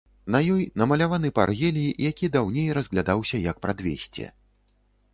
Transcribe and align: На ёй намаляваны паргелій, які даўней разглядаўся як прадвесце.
На 0.35 0.39
ёй 0.53 0.63
намаляваны 0.81 1.31
паргелій, 1.41 1.87
які 2.07 2.33
даўней 2.39 2.75
разглядаўся 2.81 3.45
як 3.49 3.57
прадвесце. 3.67 4.25